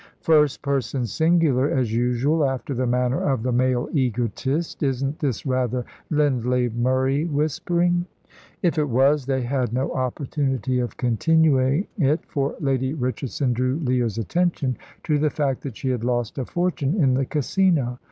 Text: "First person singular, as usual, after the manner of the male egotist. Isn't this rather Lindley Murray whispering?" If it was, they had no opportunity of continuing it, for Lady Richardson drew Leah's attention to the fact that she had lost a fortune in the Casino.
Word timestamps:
"First 0.21 0.63
person 0.63 1.05
singular, 1.05 1.69
as 1.69 1.93
usual, 1.93 2.43
after 2.43 2.73
the 2.73 2.87
manner 2.87 3.21
of 3.21 3.43
the 3.43 3.51
male 3.51 3.87
egotist. 3.93 4.81
Isn't 4.81 5.19
this 5.19 5.45
rather 5.45 5.85
Lindley 6.09 6.69
Murray 6.69 7.25
whispering?" 7.25 8.07
If 8.63 8.79
it 8.79 8.89
was, 8.89 9.27
they 9.27 9.43
had 9.43 9.71
no 9.71 9.91
opportunity 9.91 10.79
of 10.79 10.97
continuing 10.97 11.85
it, 11.99 12.21
for 12.25 12.55
Lady 12.59 12.95
Richardson 12.95 13.53
drew 13.53 13.75
Leah's 13.75 14.17
attention 14.17 14.75
to 15.03 15.19
the 15.19 15.29
fact 15.29 15.61
that 15.61 15.77
she 15.77 15.89
had 15.89 16.03
lost 16.03 16.39
a 16.39 16.45
fortune 16.45 16.95
in 16.95 17.13
the 17.13 17.27
Casino. 17.27 17.99